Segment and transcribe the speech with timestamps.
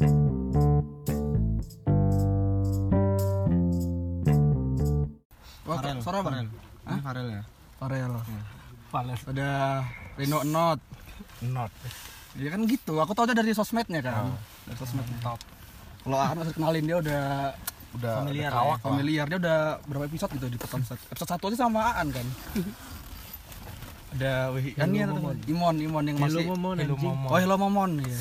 [0.00, 0.08] Wah,
[5.76, 6.00] Farel.
[6.00, 6.18] suara?
[6.24, 6.48] Farel.
[6.88, 6.96] Hah?
[6.96, 7.42] Ini Farel ya.
[7.76, 8.12] Farel.
[8.88, 9.16] Farel.
[9.28, 9.50] Ada
[10.16, 10.80] Reno Not.
[11.44, 11.68] Not.
[12.40, 14.32] Ya kan gitu, aku tau dari sosmednya kan.
[14.64, 15.36] Dari sosmed top.
[16.00, 17.52] Kalau Ahan masih kenalin dia udah
[18.00, 18.86] udah Familiar udah kawak lah.
[18.88, 20.80] familiar, dia udah berapa episode gitu di episode
[21.10, 22.24] episode satu aja sama Aan kan.
[24.16, 25.36] ada wih, kan ini ada teman.
[25.44, 26.56] Imon, Imon yang masih Hello.
[26.56, 27.28] Momon.
[27.28, 28.16] Oh, Hello Momon ya.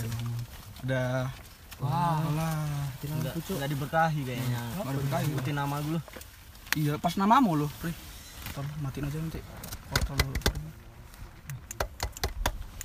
[0.83, 1.31] Ada
[1.79, 2.19] Wah.
[2.19, 2.59] Alah,
[2.99, 4.59] Enggak, enggak diberkahi kayaknya.
[4.77, 5.25] Nggak diberkahi.
[5.25, 5.99] Sebutin nama dulu.
[6.75, 7.95] iya pas namamu loh, Pri.
[8.51, 9.39] Tolong matiin aja nanti.
[9.89, 10.31] Foto lu.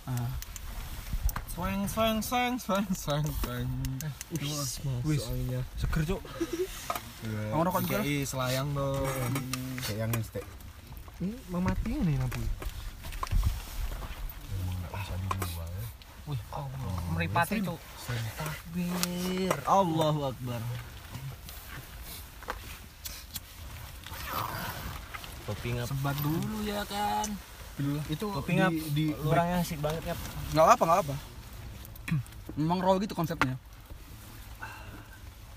[0.04, 0.30] Ah,
[1.48, 3.68] Sweng sweng sweng sweng sweng sweng.
[5.02, 5.60] Wis, soalnya.
[5.74, 6.22] Seger, Cuk.
[7.24, 7.98] Kamu rokok juga?
[8.02, 9.06] Kayak selayang dong.
[9.80, 10.44] kayak yang steak
[11.18, 12.38] Ini mematikan nih lampu.
[12.38, 12.50] ya.
[16.24, 16.94] Wih, Allah.
[17.12, 17.80] Meripati, Cuk.
[18.04, 19.54] Takbir.
[19.64, 20.60] Allahu Akbar.
[25.44, 25.86] Kopi ngap.
[25.88, 27.28] Sebat dulu ya kan.
[27.74, 28.72] dulu itu Kopi di, ngap.
[28.94, 30.18] di Lu orangnya asik banget ngap.
[30.54, 31.14] Nggak apa, nggak apa.
[32.60, 33.56] Memang raw gitu konsepnya.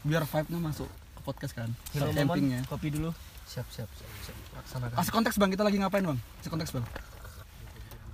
[0.08, 1.70] Biar vibe-nya masuk ke podcast kan.
[1.94, 2.64] Saat campingnya.
[2.66, 3.12] Kopi dulu.
[3.48, 4.38] Siap, siap, siap, siap.
[4.60, 4.96] Laksanakan.
[5.00, 6.20] Kasih konteks bang, kita lagi ngapain bang?
[6.42, 6.86] Kasih konteks bang.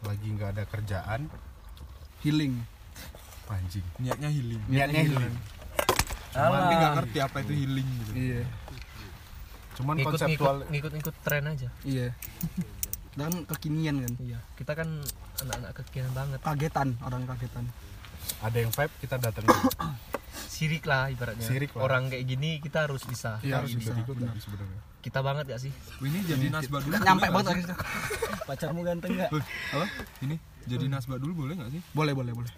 [0.04, 1.32] lagi nggak ada kerjaan
[2.28, 2.60] Healing.
[3.46, 4.62] Anjing Niatnya healing.
[4.66, 5.36] niatnya healing
[6.34, 6.66] Cuman Alah.
[6.66, 8.12] dia nggak ngerti apa itu healing gitu.
[8.14, 8.42] Iya.
[9.74, 12.08] cuman ngikut konseptual ngikut ngikut ngikut tren aja Iya.
[13.14, 14.14] Dan kekinian kan.
[14.20, 14.90] iya kita kan
[15.40, 17.66] anak-anak kekinian banget Kagetan, orang kagetan.
[18.40, 19.44] ada yang vibe kita datang
[20.48, 21.82] sirik lah ibaratnya Sirik lah.
[21.84, 24.34] orang kayak gini kita harus bisa Iya, harus bisa, bisa ikut benar.
[24.36, 26.96] sebenarnya kita banget gak sih Ini jadi nasbah dulu.
[26.96, 27.56] Nyampe banget
[28.44, 29.30] pacarmu ganteng gak
[29.70, 29.86] Apa?
[30.22, 31.82] Ini jadi nasbah dulu boleh nggak sih?
[31.92, 32.52] Boleh, boleh, boleh.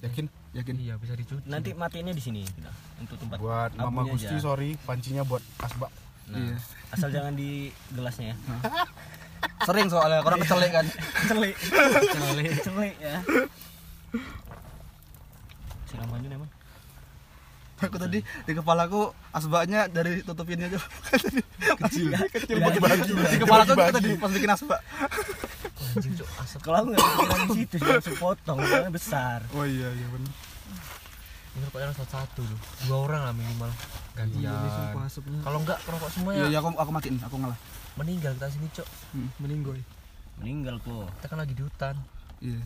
[0.00, 0.74] Yakin Yakin?
[0.76, 4.42] iya bisa dicuci Nanti matiinnya di sini kita untuk tempat buat mama Gusti aja.
[4.42, 5.92] sorry pancinya buat asbak
[6.30, 6.56] Nah, Iya.
[6.94, 8.36] Asal jangan di gelasnya ya.
[9.66, 10.86] Sering soalnya, orang kecelek kan.
[11.28, 11.58] Celik.
[12.06, 12.54] Celik.
[12.62, 13.18] Celik ya.
[16.06, 16.50] Maju nih, Bang.
[17.80, 20.78] Aku tadi di kepalaku asbaknya dari tutupinnya aja.
[21.82, 22.14] Kecil.
[22.30, 23.10] Kecil bagi-bagi.
[23.10, 24.80] Di kepalaku tadi pas bikin asbak.
[26.60, 29.38] Kalau aku nggak kepikiran di situ, sih langsung potong, karena besar.
[29.50, 30.32] Oh iya, iya benar.
[31.50, 33.70] ini rokoknya satu satu loh dua orang lah minimal
[34.14, 34.54] gantian
[35.02, 35.42] asapnya.
[35.42, 37.58] kalau enggak rokok Iya, semuanya iya aku aku matiin, aku ngalah.
[37.96, 39.80] meninggal kita sini cok Hmm, meninggoy.
[40.38, 41.10] Meninggal kok.
[41.10, 41.94] kita kan lagi di hutan
[42.38, 42.60] Iya.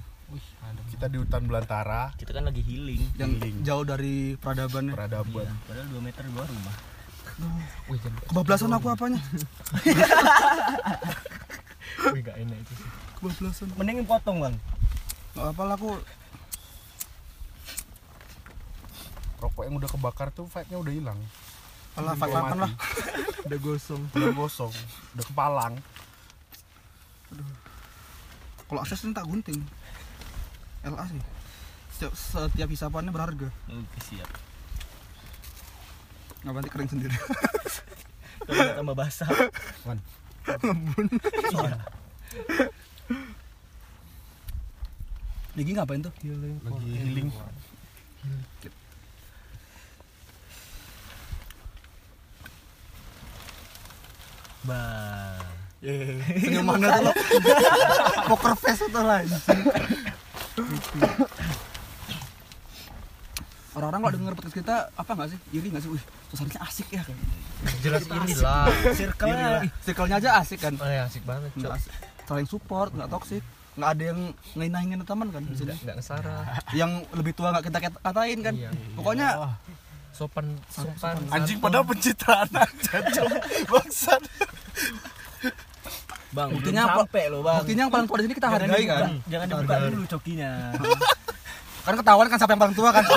[0.90, 3.00] kita di hutan belantara Kita kan lagi healing.
[3.16, 3.30] Yang
[3.64, 4.90] jauh dari peradaban.
[4.90, 6.74] peradaban Iya, padahal 2 meter di bawah rumah.
[7.88, 7.98] wih
[8.28, 9.20] Kebablasan aku apanya?
[12.12, 12.88] wih gak enak itu sih
[13.18, 13.68] Kebablasan.
[13.80, 14.56] Mending potong, Bang.
[15.32, 15.90] Gak apa aku
[19.44, 21.20] rokok yang udah kebakar tuh vibe-nya udah hilang
[21.94, 22.72] Alah, makan lah.
[23.46, 24.02] Udah gosong.
[24.16, 24.72] udah gosong
[25.14, 25.74] udah kepalang
[28.64, 29.60] Kalau akses tak gunting.
[30.82, 31.22] LA sih.
[31.94, 33.48] Setiap, setiap hisapannya berharga.
[33.70, 34.26] Oke, siap.
[36.42, 37.16] Nggak nanti kering sendiri.
[38.48, 39.28] Kalau tambah basah.
[39.86, 40.00] Wan.
[40.44, 41.76] Iya.
[45.54, 46.12] Lagi ngapain tuh?
[46.66, 47.28] lagi healing
[54.64, 55.36] Bah.
[56.40, 57.14] Senyum mana tuh?
[58.32, 59.20] Poker face itu lah.
[63.74, 65.38] Orang-orang kalau denger podcast kita apa nggak sih?
[65.50, 65.90] Iri nggak sih?
[65.90, 67.16] Wih, suasananya asik ya kan?
[67.80, 69.48] jelas inilah Circle-nya
[69.82, 70.74] Circle-nya aja asik kan?
[70.76, 71.92] oh ya asik banget cok asik.
[72.24, 73.42] Saling support, nggak toksik.
[73.74, 74.20] Nggak ada yang
[74.54, 75.74] ngehina-hinain teman kan di sini.
[75.74, 76.38] nggak ngesara
[76.70, 78.54] Yang lebih tua nggak kita katain kan?
[78.54, 78.70] Iya.
[78.94, 79.28] Pokoknya
[80.14, 81.64] sopan sopan anjing santun.
[81.66, 83.28] padahal pencitraan aja cok
[83.74, 84.22] bangsat
[86.34, 87.06] Bang, Buktinya apa?
[87.06, 87.62] sampai loh, Bang.
[87.62, 89.10] buktinya yang paling tua di sini kita hargai kan?
[89.30, 90.50] Jangan dibuka dulu cokinya.
[91.84, 93.04] Kan ketahuan kan siapa yang paling tua kan?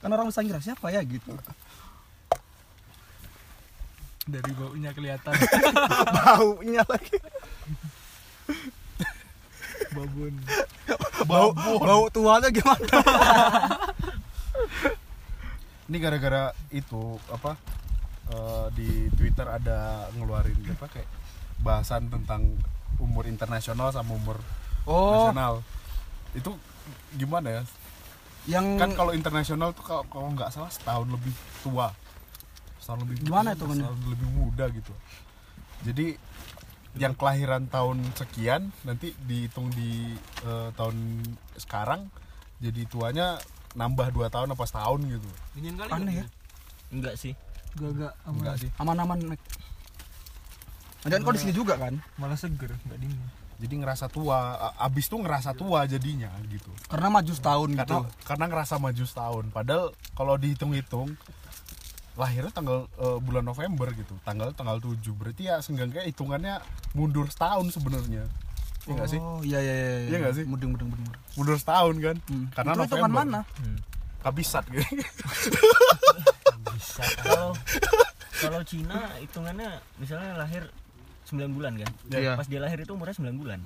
[0.00, 1.36] kan orang bisa ngira siapa ya gitu.
[4.28, 5.32] Dari baunya kelihatan.
[6.20, 7.16] Baunya lagi.
[9.88, 10.34] Babon.
[11.24, 12.84] Bau bau tuanya gimana?
[15.88, 17.56] ini gara-gara itu apa
[18.28, 21.08] eh, di Twitter ada ngeluarin apa kayak
[21.64, 22.44] bahasan tentang
[23.00, 24.36] umur internasional sama umur
[24.88, 25.54] Oh, nasional
[26.32, 26.50] itu
[27.20, 27.62] gimana ya
[28.48, 31.92] yang kan kalau internasional tuh kalau kalau nggak salah setahun lebih tua
[32.80, 33.84] setahun lebih Gimana hitungannya?
[33.84, 34.94] setahun lebih muda gitu
[35.84, 36.16] jadi
[36.96, 40.96] yang kelahiran tahun sekian nanti dihitung di eh, tahun
[41.60, 42.08] sekarang
[42.58, 43.36] jadi tuanya
[43.76, 45.90] nambah 2 tahun apa setahun gitu Dingin kali.
[45.92, 46.26] Aneh ya.
[46.88, 47.36] Enggak sih.
[47.76, 48.34] Enggak enggak aman.
[48.40, 49.40] enggak sih Aman-aman, Mek.
[51.04, 52.00] Dan kau di sini juga kan?
[52.16, 53.20] Malah seger, enggak dingin.
[53.58, 54.38] Jadi ngerasa tua
[54.78, 57.78] abis tuh ngerasa tua jadinya gitu Karena maju setahun gitu.
[57.80, 61.18] karena karena ngerasa maju setahun padahal kalau dihitung-hitung
[62.14, 66.54] lahirnya tanggal eh, bulan November gitu tanggal tanggal 7 berarti ya seenggaknya hitungannya
[66.92, 68.26] mundur setahun sebenarnya
[68.80, 69.98] Iya nggak sih Oh, iya iya iya.
[70.06, 70.44] Iya nggak sih?
[70.48, 71.12] Mudeng mudeng mudeng.
[71.36, 72.46] mundur setahun kan Hmm.
[72.50, 73.40] karena Itu hitungan November mana?
[74.18, 74.80] kabisat gitu
[76.72, 77.02] Bisa.
[77.20, 77.50] Kalau
[78.38, 80.62] kalau Cina hitungannya misalnya lahir
[81.28, 81.90] 9 bulan kan.
[82.08, 82.32] Iya.
[82.34, 83.60] Pas dia lahir itu umurnya 9 bulan.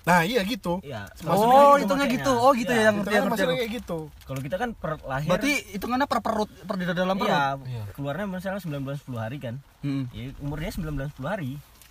[0.00, 1.12] nah iya gitu Iya.
[1.22, 2.16] Oh, Maksudnya hitungnya makanya.
[2.16, 2.32] gitu.
[2.34, 3.44] Oh, gitu ya yang itu ngerti yang ngerti.
[3.52, 7.28] kayak gitu Kalau kita kan per lahir Berarti hitungannya per perut per di dalam perut.
[7.28, 7.82] Iya, Iya.
[7.92, 9.54] keluarnya misalnya 9 bulan 10 hari kan.
[9.80, 10.08] Hmm.
[10.10, 11.50] Ya, umurnya 9 bulan 10 hari.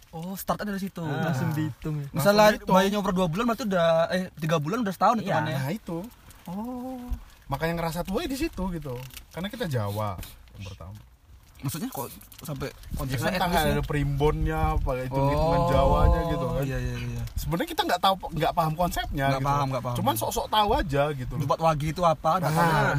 [0.09, 1.05] Oh, startnya dari situ.
[1.05, 1.21] Ah.
[1.23, 2.07] Langsung dihitung ya.
[2.09, 5.23] Misalnya bayinya umur 2 bulan berarti udah eh 3 bulan udah setahun Iya.
[5.23, 5.53] hitungannya.
[5.55, 5.97] nah itu
[6.45, 7.05] Oh.
[7.45, 8.97] makanya ngerasa tua ya di situ gitu
[9.29, 10.17] karena kita Jawa
[10.51, 10.97] yang pertama
[11.59, 12.07] Maksudnya kok
[12.39, 13.71] sampai Ya konteksnya kan etnis ya?
[13.75, 16.63] ada primbonnya, apa itu hitungan Jawanya gitu kan.
[16.63, 17.23] Iya iya iya.
[17.35, 19.25] Sebenarnya kita nggak tahu, nggak paham konsepnya.
[19.27, 19.49] Nggak gitu.
[19.51, 19.95] paham, nggak paham.
[19.99, 21.33] Cuman sok-sok tahu aja gitu.
[21.35, 21.41] loh.
[21.43, 22.31] Jumat wagi itu apa?
[22.39, 22.51] Nggak.
[22.55, 22.95] Nah,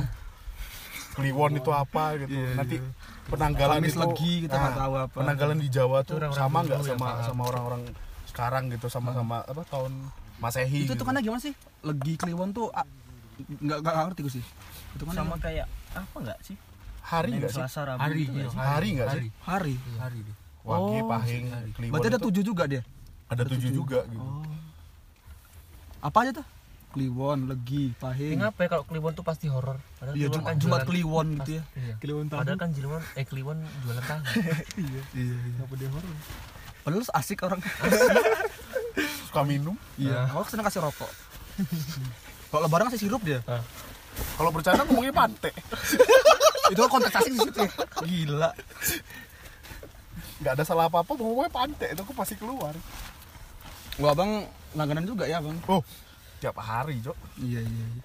[1.11, 2.31] Kliwon itu apa gitu.
[2.31, 2.91] Iya, Nanti iya.
[3.27, 5.17] penanggalan Kamis itu legi kita nggak tahu apa.
[5.25, 7.25] Penanggalan di Jawa tuh orang-orang sama dulu nggak yang sama paham.
[7.27, 7.83] sama orang-orang
[8.31, 9.93] sekarang gitu sama-sama apa tahun
[10.41, 10.85] Masehi.
[10.85, 10.93] Itu gitu.
[10.97, 11.53] hitungannya gimana sih?
[11.85, 12.87] Legi Kliwon tuh ah,
[13.41, 14.45] nggak nggak ngerti gue sih.
[14.97, 16.57] Hitungannya Sama kayak apa enggak sih?
[17.11, 17.59] Hari nggak sih?
[17.59, 18.57] Selasa Rabu Hari, iya, sih?
[18.57, 19.15] Hari nggak sih?
[19.19, 19.29] Hari.
[19.43, 19.75] hari.
[19.99, 20.37] Hari deh.
[20.61, 21.93] Wage, Oh, Pahing, Kliwon.
[21.93, 22.83] Berarti ada itu tujuh juga dia.
[23.27, 24.21] Ada tujuh juga gitu.
[24.21, 24.45] Oh.
[26.01, 26.47] Apa aja tuh?
[26.91, 28.35] Kliwon, Legi, Pahing.
[28.37, 29.79] Kenapa ya kalau Kliwon tuh pasti horor?
[29.97, 31.63] Padahal Iya, Kliwon kan jualan- Kliwon gitu ya.
[31.73, 31.95] Iya.
[31.97, 32.39] Kliwon tahu.
[32.43, 34.21] Padahal kan Kliwon eh Kliwon jualan tahu.
[34.85, 35.35] Iya, iya.
[35.57, 36.15] Kenapa dia horor?
[36.81, 37.61] Padahal asik orang.
[39.31, 39.77] Suka minum.
[39.95, 40.27] Iya.
[40.29, 41.11] Aku seneng kasih rokok.
[42.51, 43.39] Kalau lebaran kasih sirup dia.
[44.35, 45.55] Kalau bercanda ngomongnya pantai.
[46.71, 47.59] Itu kan konteks asik di situ.
[47.61, 47.71] ya.
[48.07, 48.51] Gila.
[50.41, 51.93] Nggak ada salah apa-apa ngomongnya pantai.
[51.93, 52.73] Itu aku pasti keluar.
[54.01, 55.59] Gua abang langganan juga ya, Bang.
[55.69, 55.83] Oh,
[56.41, 57.19] tiap hari, Cok.
[57.43, 58.03] Iya, iya, iya.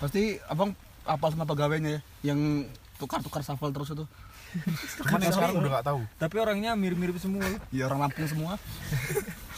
[0.00, 0.72] Pasti abang
[1.04, 2.00] apal sama pegawainya ya
[2.32, 2.64] yang
[2.96, 4.04] tukar-tukar shuffle terus itu.
[5.02, 6.00] Cuman yang sekarang udah nggak tahu.
[6.16, 7.44] Tapi orangnya mirip-mirip semua.
[7.74, 8.52] Iya, orang Lampung semua.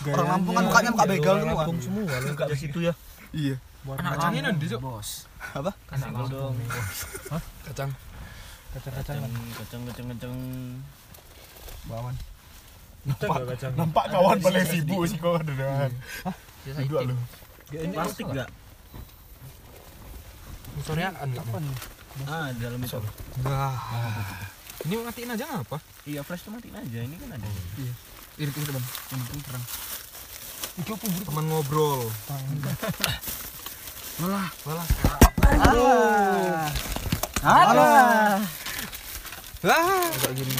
[0.03, 0.15] Gayanya.
[0.17, 1.57] Orang Lampung kan mukanya muka begal semua.
[1.61, 2.29] Lampung semua lu.
[2.33, 2.93] Enggak ke situ ya.
[3.33, 3.57] Iya.
[3.87, 4.81] Warna Kacangnya nanti, Cok.
[4.83, 5.31] Bos.
[5.55, 5.71] Apa?
[5.95, 6.55] Anak Single dong.
[7.67, 7.91] Kacang.
[8.75, 9.31] Kacang-kacangan.
[9.57, 10.35] Kacang kacang kacang.
[11.87, 12.15] Bawan.
[13.07, 13.73] Kacang nggak kacang?
[13.79, 15.91] Nampak kawan sisa sibuk sih kau ada dengan.
[16.67, 17.15] Sisa Dua itik.
[17.15, 17.17] lu.
[17.95, 18.49] Plastik enggak?
[20.85, 21.77] Sorean Apa nih?
[22.27, 22.99] Ah, di dalam itu.
[23.47, 23.77] Wah.
[24.85, 25.79] Ini matiin aja ngapa?
[26.05, 26.99] Iya, flash tuh matiin aja.
[27.07, 27.49] Ini kan ada.
[28.37, 28.87] Ini tuh, Bang.
[29.15, 29.65] Yang penting terang.
[30.77, 32.13] Teman ngobrol.
[34.21, 34.47] Alah.
[34.69, 34.87] Walah.
[35.57, 36.69] Alah.
[37.41, 38.37] Alah.
[39.65, 39.89] Lah.
[40.37, 40.53] Gini.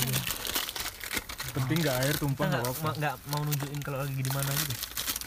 [1.53, 2.91] Penting nggak air tumpah Kita nggak apa-apa.
[2.97, 4.75] nggak mau nunjukin kalau lagi di mana gitu.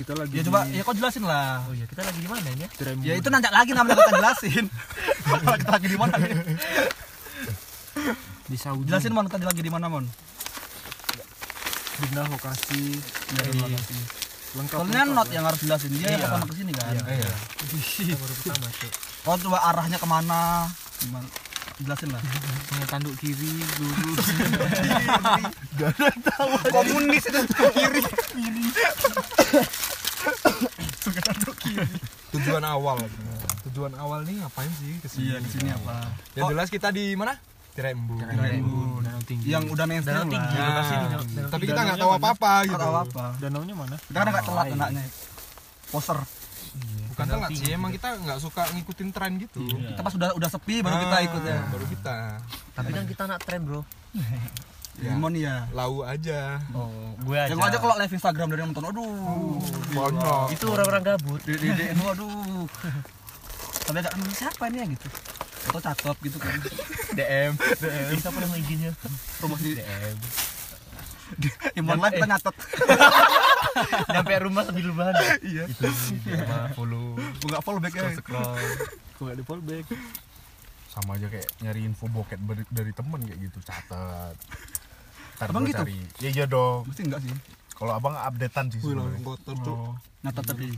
[0.02, 0.34] Kita lagi.
[0.34, 1.62] Ya coba, ya kau jelasin lah.
[1.70, 2.70] Oh iya, kita lagi di mana ini ya?
[3.06, 4.66] Ya itu nanti lagi namanya bukan jelasin.
[5.62, 6.34] kita lagi di mana nih?
[8.50, 8.90] di Saudi.
[8.90, 10.06] Jelasin Mon, tadi lagi di mana Mon?
[12.02, 12.98] Bina lokasi.
[13.38, 13.54] Dari
[14.52, 14.78] Lengkap.
[14.78, 15.34] Soalnya not ya.
[15.36, 16.26] yang harus jelasin dia yang Iya.
[16.26, 16.94] pertama ke sini kan.
[16.96, 17.32] Iya.
[17.70, 18.92] Kita baru pertama, Cuk.
[19.22, 20.42] Oh coba arahnya ke mana?
[20.98, 21.28] Gimana?
[21.80, 22.22] Jelasin lah.
[22.66, 24.26] Punya tanduk kiri, lurus.
[26.74, 28.02] Komunis itu kiri.
[32.30, 32.98] Tujuan awal.
[33.70, 35.24] Tujuan awal nih ngapain sih ke sini?
[35.30, 36.10] Iya di sini apa?
[36.36, 37.34] Yang jelas kita di mana?
[37.70, 38.16] Di Rembu.
[38.20, 39.02] Rembun.
[39.02, 39.46] Danau tinggi.
[39.48, 40.68] Yang udah mainstream Danau tinggi, lah.
[40.68, 41.19] lokasi di Nah,
[41.60, 42.80] tapi kita nggak tahu apa-apa gitu.
[42.80, 43.26] tahu apa.
[43.38, 43.96] Danaunya mana?
[44.00, 45.04] Kita kan nggak telat anaknya.
[45.90, 46.18] Poster.
[47.10, 49.60] Bukan telat sih, emang kita nggak suka ngikutin tren gitu.
[49.62, 49.92] Iya.
[49.92, 51.60] Kita pas udah udah sepi baru kita Ah, ikut ya.
[51.68, 52.18] Baru kita.
[52.72, 53.82] Tapi kan kita anak tren, Bro.
[55.00, 55.16] Ya.
[55.16, 55.64] Mon ya.
[55.72, 56.60] Lau aja.
[56.76, 56.92] Oh,
[57.24, 57.48] gue aja.
[57.48, 59.56] Yang aja kalau live Instagram dari yang nonton, aduh.
[59.96, 60.52] Bonok.
[60.52, 61.40] Itu orang-orang gabut.
[61.40, 62.68] Di di di aduh.
[63.88, 65.08] Tapi ada "Hmm, siapa ini ya gitu.
[65.72, 66.52] Atau cakep gitu kan.
[67.16, 67.52] DM.
[68.12, 68.92] Ini siapa nama IG-nya?
[69.40, 70.16] Promosi DM.
[71.76, 72.56] Imon live kita nyatet.
[74.14, 75.14] Nyampe rumah sambil rebahan.
[75.42, 75.64] Iya.
[75.66, 78.10] Itu sama follow, Enggak follow back ya.
[78.14, 78.58] scroll.
[79.16, 79.86] Kok nggak di fallback?
[80.90, 84.34] Sama aja kayak nyari info bokep dari, dari temen kayak gitu, catat.
[85.38, 85.80] Ntar Abang gua gitu?
[85.86, 85.98] cari.
[86.20, 86.84] Ya iya dong.
[86.90, 87.32] Mesti enggak sih.
[87.72, 89.16] Kalau abang updatean sih sebenarnya.
[89.16, 89.78] langsung kotor cuk.
[90.20, 90.70] Nyatet tadi.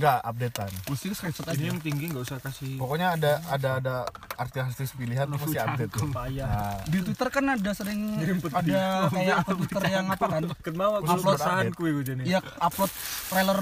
[0.00, 0.72] Enggak, updatean.
[0.88, 1.64] Mesti screenshot Ini aja.
[1.66, 2.80] yang tinggi nggak usah kasih.
[2.80, 3.94] Pokoknya ada ada ada
[4.34, 6.08] artis-artis pilihan tuh pasti update tuh.
[6.08, 8.80] Nah, Di Twitter kan ada sering ada
[9.12, 10.42] kayak Twitter yang apa kan?
[10.64, 11.44] Kenapa upload update.
[11.68, 12.22] sahanku itu jadi.
[12.24, 12.88] Iya upload
[13.28, 13.60] trailer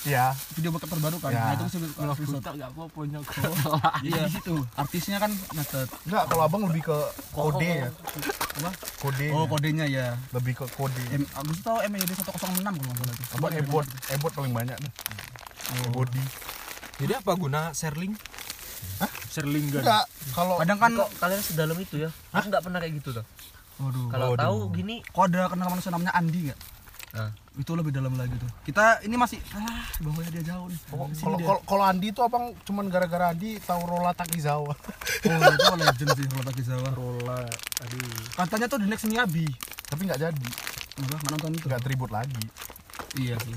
[0.00, 0.32] Iya.
[0.56, 1.42] video bokep terbaru kan Ya.
[1.42, 3.24] nah itu sih screenshot tak gak apa-apa nyok
[4.08, 6.96] iya situ artisnya kan nyatet Enggak, kalau abang lebih ke
[7.36, 7.88] kode ya.
[8.56, 9.28] apa Kode.
[9.28, 11.04] oh kodenya ya Lebih ke kode.
[11.04, 11.20] Sih
[11.60, 14.92] tahu MID 106 kalau nggak salah itu Abang ebot, ebot paling banyak nih.
[15.90, 16.24] Body.
[17.00, 18.14] Jadi apa guna share link?
[19.30, 22.10] share link kan Enggak, kalau kadang kan kok kalian sedalam itu ya.
[22.34, 23.24] Aku nggak pernah kayak gitu tuh.
[23.80, 26.60] Waduh kalau tahu gini kok ada kenal manusia namanya Andi nggak?
[27.10, 27.30] Nah.
[27.58, 28.46] itu lebih dalam lagi tuh.
[28.62, 30.80] Kita ini masih ah bawahnya dia jauh nih.
[30.86, 34.70] Kalau Sini kalau kalau- Andi itu abang cuman gara-gara Andi tahu Rola Takizawa.
[34.72, 36.88] oh itu legend sih Rola Takizawa.
[36.94, 37.40] Rola.
[37.84, 38.00] Aduh.
[38.38, 39.44] katanya tuh the next Miyabi.
[39.90, 40.48] Tapi nggak jadi,
[41.02, 41.66] enggak nggak nonton itu.
[41.66, 42.44] Nggak tribut lagi,
[43.18, 43.56] iya sih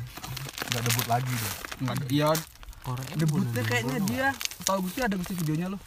[0.73, 1.51] nggak debut lagi dia.
[1.85, 2.29] nggak ada iya.
[2.83, 4.27] Orangnya debutnya kayaknya dia
[4.67, 5.79] tahu gue sih ada gue videonya loh.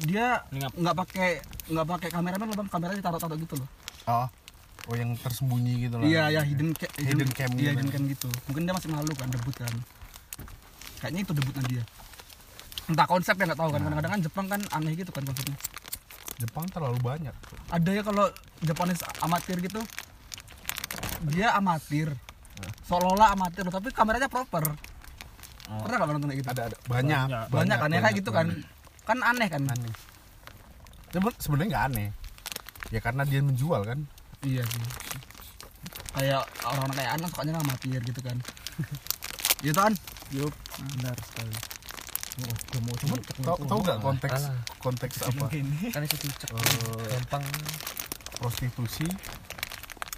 [0.00, 0.72] Dia Ngap.
[0.72, 1.30] nggak pakai
[1.68, 2.68] nggak pakai kameramen loh bang.
[2.72, 3.68] Kameranya taruh-taruh gitu loh.
[4.08, 4.26] Oh,
[4.88, 6.06] oh yang tersembunyi gitu lah.
[6.08, 7.84] iya ya hidden ca- Hidden cam iya gitu.
[7.84, 8.28] hidden cam gitu.
[8.48, 9.74] Mungkin dia masih malu kan debut kan.
[11.02, 11.82] Kayaknya itu debutnya dia.
[12.86, 13.80] Entah konsepnya nggak tahu kan.
[13.84, 15.56] Kadang-kadang kan Jepang kan aneh gitu kan konsepnya.
[16.36, 17.34] Jepang terlalu banyak.
[17.72, 18.28] ada ya kalau
[18.64, 19.80] Japanese amatir gitu?
[21.32, 22.12] Dia amatir
[22.82, 24.64] seolah-olah amatir tapi kameranya proper
[25.66, 27.26] pernah nggak nonton kayak gitu Ada ada banyak.
[27.48, 28.46] banyak, kan ya kayak gitu kan
[29.02, 29.94] kan aneh kan Aneh.
[31.08, 32.08] Seben- Sebenarnya nggak aneh.
[32.88, 33.98] Ya karena dia menjual kan.
[34.40, 34.82] iya sih
[36.12, 38.36] kayak orang-orang kayak anak sukanya amatir gitu kan
[39.64, 39.92] gitu kan
[40.28, 40.54] Yup,
[40.94, 41.54] benar sekali.
[43.00, 44.58] Cuman tahu tahu nggak konteks Alah.
[44.76, 45.46] konteks apa?
[45.88, 47.44] kan itu cicak Eh, gampang
[48.34, 49.06] prostitusi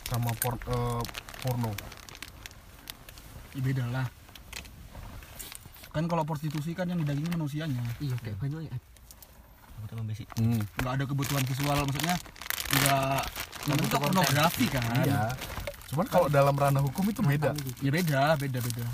[0.05, 1.03] sama por- eh,
[1.41, 1.71] porno.
[3.57, 4.07] Ya beda lah.
[5.89, 7.81] Kan kalau prostitusi kan yang didagingin manusianya.
[7.99, 8.75] Iya kayak banyak ya.
[9.79, 10.61] Aku tuh besi Hmm.
[10.83, 12.15] nggak ada kebutuhan visual maksudnya
[12.69, 13.21] nggak
[13.71, 14.85] namanya itu pornografi kan.
[15.07, 15.23] Iya.
[15.89, 17.55] Cuman kalau dalam ranah hukum itu beda.
[17.81, 18.85] ya beda beda beda.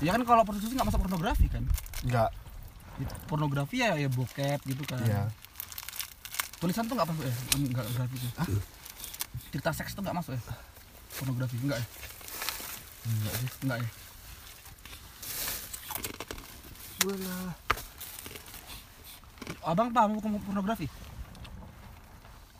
[0.00, 1.64] Ya kan kalau prostitusi nggak masuk pornografi kan?
[2.06, 2.30] Enggak.
[3.30, 4.98] pornografi ya ya bokep gitu kan.
[5.06, 5.30] Iya.
[6.58, 7.34] tulisan tuh nggak masuk ya
[7.70, 8.32] nggak grafis ya
[9.54, 10.42] cerita seks tuh nggak masuk ya
[11.14, 11.86] pornografi enggak ya
[13.08, 13.88] enggak sih enggak ya?
[19.64, 20.86] Abang paham hukum pornografi?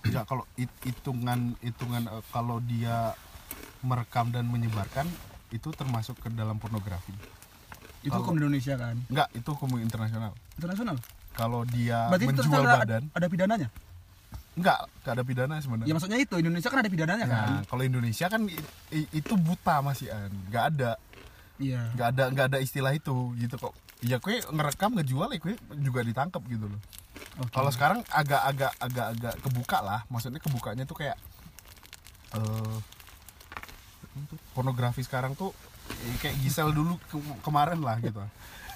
[0.04, 3.12] Enggak kalau hit- hitungan hitungan eh, kalau dia
[3.80, 5.06] merekam dan menyebarkan
[5.50, 7.12] itu termasuk ke dalam pornografi.
[7.98, 8.94] itu Kalau- hukum Indonesia kan?
[9.10, 10.30] Enggak, itu hukum internasional.
[10.54, 10.96] internasional?
[11.34, 13.68] Kalau dia berarti menjual terus ada, badan, ada pidananya
[14.58, 15.94] enggak, enggak ada pidana ya sebenarnya.
[15.94, 19.78] maksudnya itu Indonesia kan ada pidananya kan Nah, kalau Indonesia kan i- i- itu buta
[19.80, 20.90] masih an, nggak ada,
[21.56, 23.72] iya nggak ada, nggak ada istilah itu gitu kok.
[23.98, 26.80] Ya kue ngerekam ngejual ya kue juga ditangkap gitu loh.
[27.38, 27.50] Oke.
[27.50, 31.18] Kalau sekarang agak-agak agak-agak kebuka lah, maksudnya kebukanya tuh kayak
[32.30, 32.76] eh
[34.52, 35.54] pornografi sekarang tuh
[35.88, 38.18] eh, kayak Gisel dulu ke- kemarin lah gitu.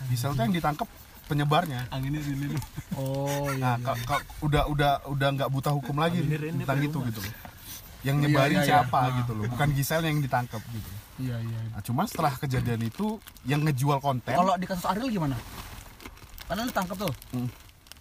[0.09, 0.87] Gisel tuh yang ditangkap
[1.33, 1.81] penyebarnya.
[1.89, 2.47] anginnya ini
[2.95, 7.35] oh Nah, ka- ka- udah udah udah nggak buta hukum lagi tentang itu gitu loh.
[8.03, 8.69] Yang Iya, nyebarin iya, iya.
[8.83, 9.15] siapa Nah.
[9.17, 10.91] gitu loh, bukan Gisel yang ditangkap gitu.
[11.19, 15.37] iya iya Nah, cuman setelah kejadian itu yang ngejual konten kalau di kasus Ariel gimana
[16.45, 17.47] karena lu tangkap tuh Hmm.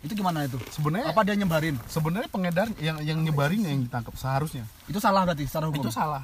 [0.01, 4.65] itu gimana itu sebenarnya apa dia nyebarin sebenarnya pengedar yang yang nyebarin yang ditangkap seharusnya.
[4.85, 6.23] itu salah berarti secara hukum Itu salah.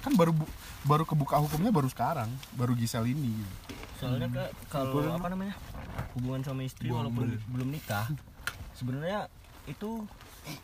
[0.00, 0.48] Kan baru bu-
[0.82, 3.54] baru kebuka hukumnya baru sekarang, baru Gisel ini gitu.
[4.00, 5.52] soalnya ke kalau apa namanya
[6.16, 7.68] hubungan suami istri walaupun belum.
[7.70, 8.06] nikah
[8.74, 9.28] sebenarnya
[9.68, 10.04] itu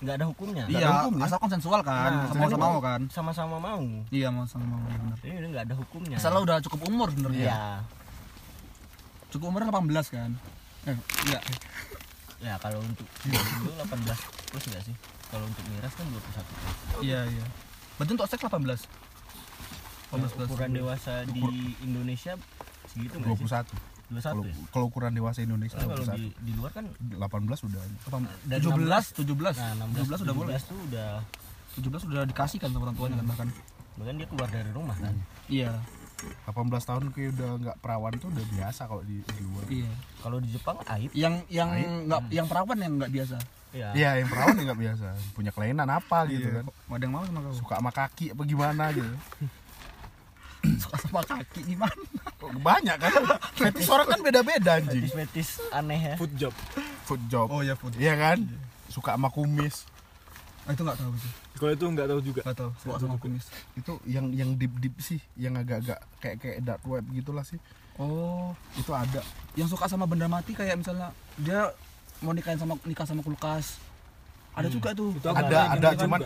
[0.00, 0.64] nggak ada hukumnya.
[0.72, 1.24] Iya ada hukumnya.
[1.28, 3.00] asal konsensual kan Nah, sama-sama jadi mau kan.
[3.12, 3.84] sama-sama mau.
[4.08, 5.16] Iya mau sama mau iya benar.
[5.20, 6.16] Ini udah nggak ada hukumnya.
[6.16, 7.44] Asal udah cukup umur sebenarnya.
[7.44, 7.60] Iya.
[9.30, 10.30] Cukup umur 18 kan?
[10.86, 10.96] Eh,
[11.28, 11.42] enggak
[12.36, 14.94] ya kalau untuk itu 18 plus nggak sih?
[15.26, 17.44] Kalau untuk miras kan 21 iya iya.
[17.96, 18.86] Berarti untuk seks 18 18
[20.06, 21.42] Kalau plus ukuran dewasa di
[21.82, 22.36] Indonesia
[22.86, 23.48] segitu nggak sih?
[23.48, 23.95] 21.
[24.06, 24.54] 21 Kalau ya?
[24.70, 26.18] kalau ukuran dewasa Indonesia Soalnya kalau 21.
[26.18, 27.82] di, di luar kan 18 udah.
[28.46, 30.54] Dan 17 17 nah 17 16 udah boleh.
[30.54, 31.10] 17 tuh udah
[31.76, 33.48] 17 udah dikasih kan sama orang tuanya kan bahkan.
[33.96, 35.14] Bahkan dia keluar dari rumah kan?
[35.50, 35.72] Iya.
[36.48, 36.56] 18
[36.88, 39.64] tahun kayak udah nggak perawan tuh udah biasa kalau di, di luar.
[39.68, 39.92] iya.
[40.24, 41.10] Kalau di Jepang aib.
[41.12, 41.68] Yang yang
[42.08, 43.36] nggak yang perawan yang nggak biasa?
[43.76, 45.06] Ya Iya, yang perawan ya nggak biasa.
[45.36, 46.64] Punya kelainan apa gitu kan.
[46.70, 49.10] ada yang mau sama kau Suka sama kaki apa gimana gitu.
[50.82, 52.02] suka sama kaki gimana
[52.36, 53.12] Kok Banyak kan.
[53.54, 55.06] Fetis orang kan beda-beda anjing.
[55.06, 56.54] fetis aneh ya Food job.
[57.04, 57.46] Foot job.
[57.48, 58.38] oh ya food Iya kan?
[58.86, 59.84] Suka sama kumis.
[60.62, 62.40] ah, itu nggak tahu sih Kalau itu nggak tahu juga.
[62.42, 63.44] nggak tahu suka sama kumis
[63.74, 67.58] Itu yang yang deep deep sih, yang agak-agak kayak kayak dark web gitulah sih.
[67.96, 69.22] oh Itu ada.
[69.54, 71.70] yang suka sama benda mati kayak misalnya dia
[72.18, 73.76] mau nikahin sama nikah sama kulkas
[74.52, 76.22] ada juga tuh Itu Ada- ada, gitu cuman-.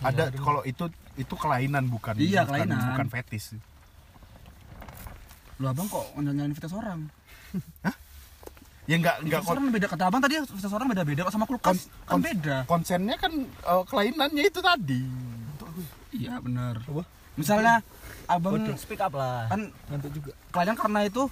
[0.00, 0.84] Ada kalau itu
[1.14, 2.80] itu kelainan bukan Iya, bukan, kelainan.
[2.90, 3.44] bukan fetis.
[5.58, 7.06] Lu abang kok nyanyiin fetish orang?
[8.90, 11.88] ya nggak nggak kon- orang beda kata abang tadi fetish orang beda-beda kok sama kulkas
[12.04, 12.56] kan kon- beda.
[12.68, 15.00] konsennya kan eh, kelainannya itu tadi
[16.14, 16.78] Iya benar.
[17.34, 17.82] Misalnya
[18.30, 21.26] abang speak up lah kan ngantuk juga kelainan karena itu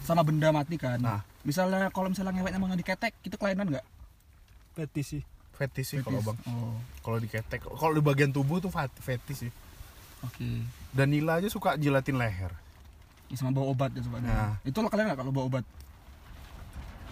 [0.00, 0.96] sama benda mati kan.
[0.96, 1.20] Nah.
[1.44, 3.84] Misalnya kalau misalnya ngeweknya emang diketek itu kelainan nggak?
[4.74, 5.22] petis sih
[5.54, 9.52] fetis sih kalau bang Oh, kalau diketek kalau di bagian tubuh tuh fetis sih
[10.20, 10.48] oke.
[10.90, 12.50] Danila aja suka jilatin leher
[13.32, 14.28] sama bawa obat ya soalnya.
[14.28, 14.52] Nah.
[14.62, 15.64] Itu lo kalian nggak kalau bawa obat?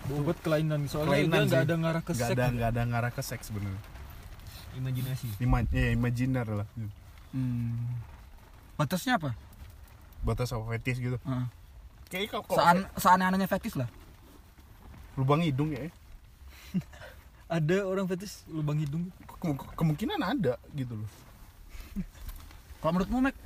[0.03, 1.63] obat kelainan soalnya kelainan dia nggak sih.
[1.63, 3.83] ada ngarah ke nggak seks ada nggak ada ngarah ke seks sebenarnya
[4.75, 6.67] imajinasi Ima ya, imajiner lah
[7.31, 7.87] Hmm.
[8.75, 9.31] Batasnya apa?
[10.21, 11.47] batas apa fetis gitu Heeh.
[12.07, 13.87] kayak kalau kalau Sean, seaneh-anehnya fetish lah.
[15.15, 15.87] lubang hidung ya
[17.57, 19.07] ada orang fetis lubang hidung
[19.39, 21.11] Kem- kemungkinan ada gitu loh
[22.79, 23.37] Kalau menurutmu Mek?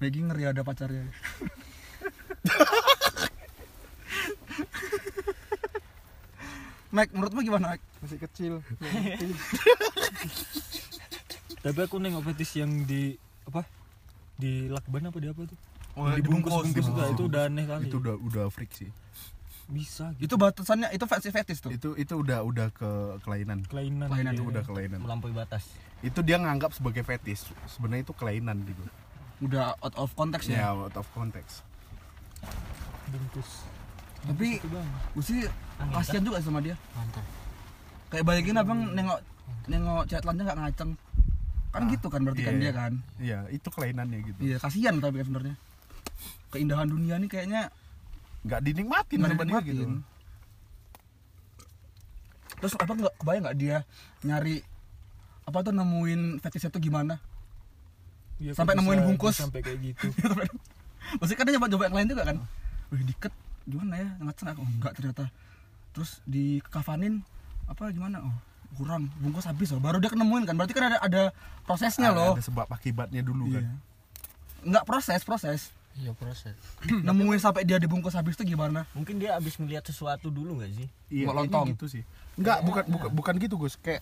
[0.00, 1.04] Maggie ngeri ada pacarnya.
[6.90, 7.82] Mek, menurutmu gimana Mek?
[8.02, 8.54] masih kecil.
[11.60, 13.14] Tapi aku nengok fetis yang di
[13.46, 13.62] apa?
[14.40, 15.58] Di lakban apa di apa tuh
[15.98, 16.86] Oh, dibungkus bungkus dibungkus.
[16.86, 17.02] juga.
[17.12, 17.84] Itu udah aneh kali.
[17.92, 18.88] Itu udah udah freak sih.
[19.68, 20.32] Bisa gitu.
[20.32, 21.70] Itu batasannya itu fetish fetish tuh.
[21.70, 22.90] itu itu udah udah ke
[23.20, 23.62] kelainan.
[23.68, 24.50] Kelainan Kelainan itu iya.
[24.56, 24.98] udah kelainan.
[25.04, 25.68] Melampaui batas.
[26.00, 28.80] Itu dia nganggap sebagai fetis sebenarnya itu kelainan gitu
[29.40, 30.64] Udah out of context ya ya.
[30.70, 31.64] out of context
[33.08, 33.64] bungkus
[34.20, 35.40] Tapi itu gue sih
[35.90, 36.76] kasihan juga sama dia.
[36.92, 37.24] mantap
[38.08, 39.18] Kayak bayangin abang nengok
[39.64, 40.90] nengok chat telanjang nggak ngaceng.
[41.70, 42.92] Kan Ah, gitu kan berarti kan iya, dia kan.
[43.16, 45.56] iya itu kelainannya gitu Iya, kasihan tapi kan sebenarnya.
[46.50, 47.62] Keindahan dunia nih kayaknya
[48.42, 49.70] nggak dinikmatin nggak sama dia dinikmatin.
[49.70, 49.84] gitu
[52.58, 53.76] Terus apa nggak kebayang nggak dia
[54.20, 54.56] nyari
[55.42, 57.16] apa tuh nemuin fetishnya tuh gimana?
[58.40, 59.36] Iya, Sampai nemuin bisa- bungkus.
[59.36, 60.06] sampai kayak gitu
[61.20, 62.36] Maksudnya kan dia nyoba nyoba yang lain juga kan?
[62.88, 63.32] Wih diket
[63.62, 65.24] gimana ya ngaceng aku oh, enggak ternyata.
[65.90, 67.20] Terus dikafanin
[67.66, 68.22] apa gimana?
[68.22, 68.34] Oh
[68.72, 69.78] kurang bungkus habis loh.
[69.78, 70.54] Baru dia nemuin kan.
[70.54, 71.22] Berarti kan ada ada
[71.62, 72.32] prosesnya Ada- loh.
[72.32, 73.74] ada sebab akibatnya dulu kan Iya.
[74.62, 75.60] Enggak proses proses.
[75.92, 76.54] iya proses
[77.02, 78.86] nemuin sampai dia dibungkus habis tuh gimana?
[78.94, 81.74] mungkin dia habis melihat sesuatu dulu nggak sih iya lontong.
[81.74, 82.06] gitu sih
[82.38, 83.98] nggak bukan bukan bukan gitu Gus kayak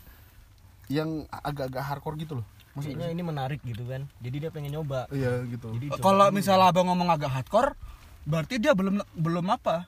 [0.87, 2.47] yang agak-agak hardcore gitu loh
[2.79, 6.67] maksudnya ini menarik gitu kan jadi dia pengen nyoba iya gitu jadi coba Kalau misalnya
[6.67, 7.75] abang ngomong agak hardcore,
[8.23, 9.85] berarti dia belum belum apa?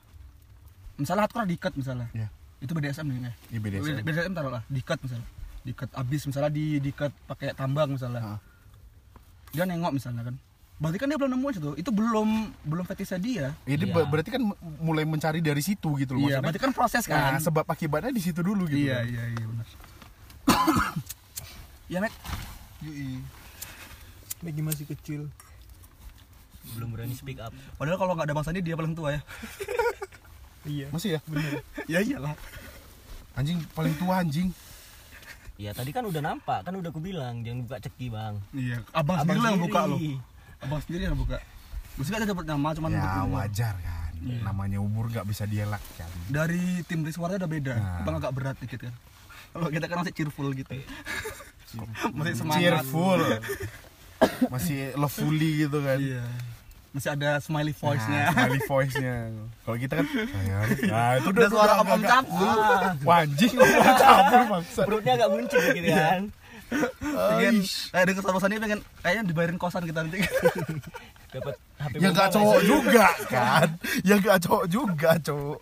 [0.95, 2.11] Misalnya hardcore diikat misalnya.
[2.11, 2.27] Iya.
[2.57, 3.31] Itu BDSM nih ya.
[3.49, 3.95] Iya, BDSM.
[4.01, 5.25] BDSM taruh lah, diikat misalnya.
[5.61, 8.37] Diikat abis misalnya di diikat pakai tambang misalnya.
[8.37, 8.39] Ah.
[9.49, 10.35] Dia nengok misalnya kan.
[10.77, 11.71] Berarti kan dia belum nemuin itu.
[11.77, 12.29] Itu belum
[12.63, 13.45] belum fetishnya dia.
[13.63, 13.93] Ini Iya.
[13.93, 14.41] ber- berarti kan
[14.77, 16.41] mulai mencari dari situ gitu loh Iya, maksudnya.
[16.41, 17.37] berarti kan proses kan.
[17.37, 18.77] Nah, sebab akibatnya di situ dulu gitu.
[18.83, 19.09] iya, kan.
[19.09, 19.67] iya, iya benar.
[21.91, 22.07] Iya,
[22.81, 23.21] Mek.
[24.41, 25.21] Maggie masih kecil
[26.71, 29.21] belum berani speak up Padahal kalau nggak ada Bang Sandi dia paling tua ya.
[30.71, 31.19] iya Masih ya?
[31.93, 32.33] ya iyalah.
[33.33, 34.49] Anjing paling tua anjing.
[35.55, 39.21] ya tadi kan udah nampak kan udah aku bilang jangan buka ceki bang Iya, abang,
[39.21, 39.93] sendiri lah yang buka loh.
[39.93, 40.17] sendiri.
[40.57, 41.37] Abang sendiri yang buka.
[41.91, 44.11] Mesti ada sebut nama cuman ya wajar kan.
[44.21, 46.09] Namanya umur nggak bisa dielak kan.
[46.27, 47.73] Dari tim Riswarnya udah beda.
[47.73, 48.01] Nah.
[48.01, 48.93] Abang agak berat dikit kan.
[49.51, 50.73] Kalau kita kan masih cheerful gitu.
[52.11, 52.59] Masih semangat.
[52.59, 53.21] Cheerful.
[54.53, 55.97] Masih lovely gitu kan.
[55.97, 56.21] Iya.
[56.91, 58.23] Masih ada smiley Nah, voice-nya.
[58.29, 59.15] smiley voice-nya.
[59.63, 60.05] Kalau kita kan.
[60.85, 62.45] Nah, itu udah suara om agak-agak- cabul.
[62.45, 63.65] Ah, Wah, anjing om
[63.97, 64.81] cabul bangsa.
[64.83, 66.21] perutnya agak buncit gitu kan
[67.35, 67.55] pengen
[67.91, 70.23] eh dengan Sandi pengen kayaknya dibayarin kosan kita nanti.
[71.33, 73.67] dapat HP Ya nggak nggak cowok juga kan.
[74.03, 75.59] Ya nggak cowok juga, cowok.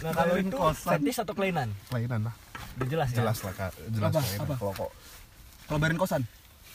[0.00, 0.92] nah kalau itu kosan.
[0.94, 2.34] fetish atau kelainan Kelainan lah.
[2.74, 3.18] Udah jelas kan?
[3.18, 3.70] Jelas lah, Kak.
[3.88, 4.18] Jelas Apa?
[4.18, 4.42] kelainan.
[4.42, 4.54] Apa?
[4.56, 4.90] Kalau kok
[5.64, 6.22] Kalau bayarin kosan.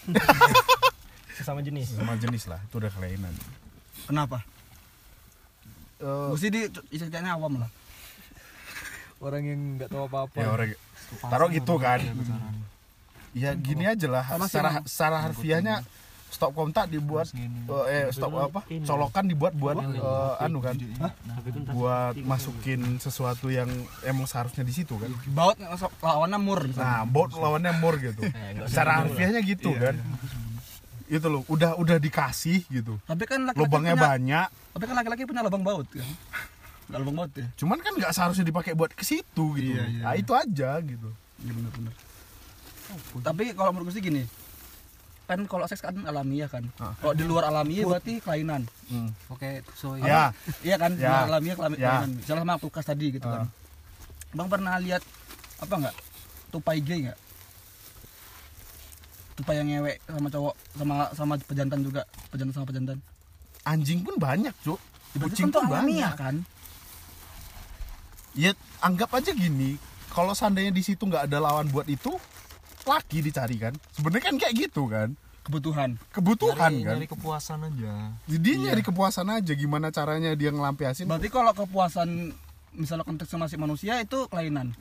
[1.37, 3.33] sesama jenis sama jenis lah, itu udah kelainan.
[4.05, 4.41] Kenapa?
[5.97, 7.69] Eh, Gue sih di istilahnya awam lah.
[9.17, 10.69] orang yang nggak tahu apa-apa ya orang
[11.25, 11.97] taruh gitu kan
[13.33, 15.81] ya gini aja lah secara secara harfiahnya
[16.27, 17.47] stop kontak dibuat eh,
[17.87, 18.61] eh, stop apa?
[18.83, 20.75] colokan dibuat buat eh, anu kan?
[21.71, 23.71] Buat masukin sesuatu yang
[24.03, 25.09] emang seharusnya di situ kan?
[25.31, 25.57] Baut
[26.03, 28.21] lawannya mur nah bot lawannya more gitu.
[28.27, 29.95] Nggak usah secara harfiahnya gitu kan?
[31.07, 32.99] itu loh udah udah dikasih gitu.
[33.07, 34.47] Tapi kan laki-laki lubangnya punya, banyak.
[34.75, 36.03] Tapi kan laki-laki punya lubang baut kan.
[36.87, 37.47] Enggak lubang baut ya.
[37.55, 39.71] cuman kan nggak seharusnya dipakai buat ke situ gitu.
[39.71, 40.19] Iya, iya, nah iya.
[40.19, 41.09] itu aja gitu.
[41.43, 41.93] Iya benar-benar.
[43.23, 44.23] Tapi kalau menurut gue sih gini,
[45.27, 46.63] kan kalau seks kan alamiah kan.
[46.79, 46.95] Ah.
[46.97, 48.63] Kalau di luar alamiah berarti kelainan.
[48.87, 49.11] Hmm.
[49.27, 50.31] Oke, so ya
[50.63, 50.95] Iya kan?
[50.95, 51.11] Di Ya.
[51.11, 51.59] luar alamiah Ya.
[51.59, 52.09] kelainan.
[52.15, 53.51] Misalnya sama kulkas tadi gitu kan.
[54.31, 55.03] Bang pernah lihat
[55.59, 55.95] apa enggak?
[56.47, 57.19] Tupai gay enggak?
[59.35, 62.97] Tupai yang ngewek sama cowok sama sama pejantan juga, pejantan sama pejantan.
[63.63, 64.79] anjing pun banyak cuk
[65.19, 66.35] kucing pun alamiah banyak kan
[68.31, 69.75] ya anggap aja gini
[70.07, 72.15] kalau seandainya di situ nggak ada lawan buat itu
[72.87, 77.93] laki dicari kan sebenarnya kan kayak gitu kan kebutuhan kebutuhan nyari, kan nyari kepuasan aja
[78.27, 82.35] jadi nyari kepuasan aja gimana caranya dia ngelampiasin berarti kalau kepuasan
[82.75, 84.71] misalnya konteksnya masih manusia itu kelainan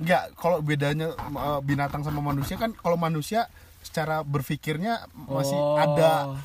[0.00, 3.46] Enggak, kalau bedanya uh, binatang sama manusia kan kalau manusia
[3.84, 5.76] secara berpikirnya masih Oh.
[5.76, 6.40] ada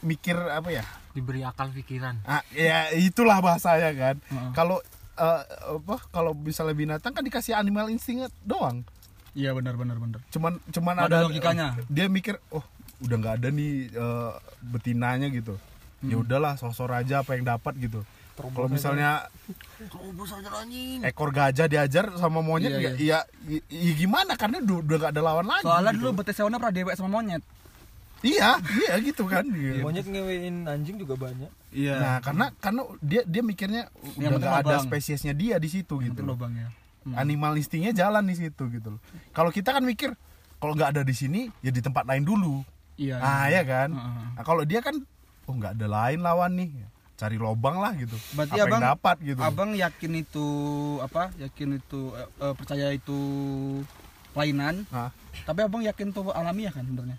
[0.00, 0.84] mikir apa ya?
[1.12, 4.16] diberi akal pikiran Ah, ya itulah bahasanya kan.
[4.22, 4.50] Heeh.
[4.54, 4.78] Kalau
[5.18, 5.42] uh,
[5.78, 8.86] apa kalau misalnya binatang kan dikasih animal insting doang.
[9.38, 11.66] Iya benar benar benar Cuman cuman Ada ada, logikanya.
[11.86, 12.66] Dia mikir, "Oh,
[12.98, 14.34] udah nggak ada nih uh,
[14.66, 15.54] betinanya gitu."
[16.00, 16.22] Ya Hmm.
[16.22, 18.02] udahlah, sosor aja apa yang dapat gitu.
[18.36, 19.26] Kalau misalnya
[21.02, 25.10] ekor gajah diajar sama monyet Iya, ya, ya, ya, ya gimana karena udah udah gak
[25.10, 25.64] ada lawan lagi.
[25.64, 26.00] soalnya gitu.
[26.00, 27.42] dulu betis Seona pernah dewek sama monyet
[28.18, 29.42] Iya, iya gitu kan.
[29.54, 29.82] Iya.
[29.82, 31.50] Monyet ngewein anjing juga banyak.
[31.70, 33.82] iya Nah, karena karena dia dia mikirnya
[34.14, 36.22] Yang udah nggak ada spesiesnya dia di situ gitu gitu.
[36.22, 36.34] loh.
[36.34, 36.70] lubang ya
[37.08, 37.16] Hmm.
[37.16, 39.00] Animal instingnya jalan di situ gitu loh.
[39.30, 40.12] Kalau kita kan mikir
[40.56, 42.60] kalau nggak ada di sini ya di tempat lain dulu.
[42.94, 43.88] iya Ah, ya kan.
[43.90, 44.24] Heeh.
[44.34, 44.94] Nah, kalau dia kan
[45.44, 46.70] oh nggak ada lain lawan nih.
[47.14, 48.14] Cari lobang lah gitu.
[48.32, 49.40] Berarti Apa abang yang dapat gitu.
[49.40, 50.46] abang yakin itu
[51.00, 53.18] apa yakin itu eh, eh, percaya itu
[54.30, 55.10] kelainan Nah,
[55.42, 57.18] tapi abang yakin itu alamiah kan sebenarnya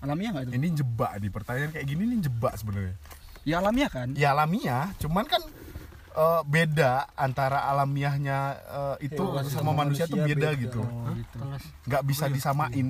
[0.00, 2.94] alamiah nggak itu ini jebak nih pertanyaan kayak gini nih jebak sebenarnya.
[3.42, 5.42] ya alamiah kan Ya alamiah, cuman kan
[6.12, 8.38] eh, beda antara alamiahnya
[9.00, 10.62] eh, itu Hewan sama sama manusia tuh manusia beda, beda.
[10.62, 10.80] gitu.
[10.84, 11.38] oh gitu.
[11.88, 12.88] Nggak bisa disamain.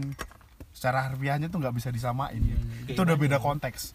[0.72, 2.40] Secara harfiahnya tuh nggak bisa disamain.
[2.42, 2.58] Iya,
[2.90, 3.94] itu udah beda konteks.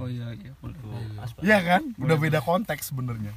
[0.00, 0.76] Oh iya iya boleh.
[1.20, 1.40] Aspal.
[1.44, 1.58] Iya.
[1.60, 1.82] kan?
[1.98, 3.32] Udah beda konteks sebenarnya.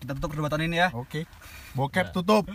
[0.00, 0.88] Kita tutup perdebatan ini ya.
[0.94, 1.28] Oke.
[1.76, 2.48] Bokep tutup